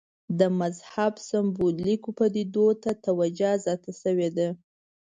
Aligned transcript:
د 0.39 0.41
مذهب 0.59 1.13
سېمبولیکو 1.29 2.09
پدیدو 2.17 2.65
ته 2.83 2.91
توجه 3.05 3.51
زیاته 3.63 3.91
شوې 4.01 4.29
ده. 4.37 4.47